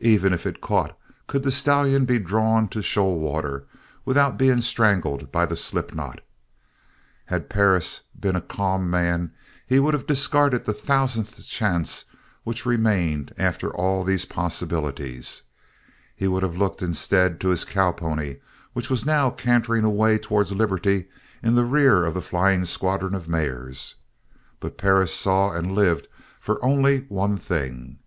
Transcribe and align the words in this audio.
Even 0.00 0.34
if 0.34 0.44
it 0.44 0.60
caught 0.60 0.98
could 1.26 1.44
the 1.44 1.50
stallion 1.50 2.04
be 2.04 2.18
drawn 2.18 2.68
to 2.68 2.82
shoal 2.82 3.18
water 3.18 3.64
without 4.04 4.36
being 4.36 4.60
strangled 4.60 5.32
by 5.32 5.46
the 5.46 5.56
slip 5.56 5.94
knot? 5.94 6.20
Had 7.24 7.48
Perris 7.48 8.02
been 8.20 8.36
a 8.36 8.42
calm 8.42 8.90
man 8.90 9.32
he 9.66 9.78
would 9.78 9.94
have 9.94 10.06
discarded 10.06 10.66
the 10.66 10.74
thousandth 10.74 11.42
chance 11.46 12.04
which 12.44 12.66
remained 12.66 13.32
after 13.38 13.70
all 13.74 14.02
of 14.02 14.06
these 14.06 14.26
possibilities. 14.26 15.44
He 16.14 16.28
would 16.28 16.42
have 16.42 16.58
looked, 16.58 16.82
instead, 16.82 17.40
to 17.40 17.48
his 17.48 17.64
cowpony 17.64 18.40
which 18.74 18.90
was 18.90 19.06
now 19.06 19.30
cantering 19.30 19.84
away 19.84 20.18
towards 20.18 20.52
liberty 20.52 21.08
in 21.42 21.54
the 21.54 21.64
rear 21.64 22.04
of 22.04 22.12
the 22.12 22.20
flying 22.20 22.66
squadron 22.66 23.14
of 23.14 23.26
mares. 23.26 23.94
But 24.60 24.76
Perris 24.76 25.14
saw 25.14 25.52
and 25.52 25.72
lived 25.74 26.08
for 26.38 26.62
only 26.62 27.04
one 27.08 27.38
thing. 27.38 28.00